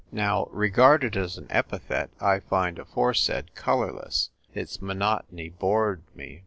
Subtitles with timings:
[0.11, 4.31] Now, regarded as an epithet, I find "afore said" colourless.
[4.55, 6.39] Its monotony bored me.